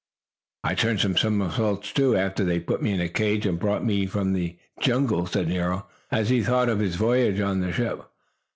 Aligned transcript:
"I 0.63 0.73
turned 0.73 0.99
some 0.99 1.15
somersaults 1.15 1.93
too, 1.93 2.17
after 2.17 2.43
they 2.43 2.59
put 2.59 2.81
me 2.81 2.91
in 2.91 2.99
a 2.99 3.07
cage 3.07 3.45
and 3.45 3.59
brought 3.59 3.85
me 3.85 4.07
from 4.07 4.33
the 4.33 4.57
jungle," 4.79 5.27
said 5.27 5.47
Nero, 5.47 5.85
as 6.09 6.29
he 6.29 6.41
thought 6.41 6.69
of 6.69 6.79
his 6.79 6.95
voyage 6.95 7.39
on 7.39 7.59
the 7.59 7.71
ship. 7.71 8.09